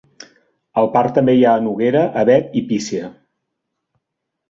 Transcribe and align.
Al 0.81 0.89
parc 0.95 1.13
també 1.17 1.35
hi 1.41 1.45
ha 1.49 1.53
noguera, 1.67 2.03
avet 2.25 2.59
i 2.63 2.67
pícea. 2.73 3.15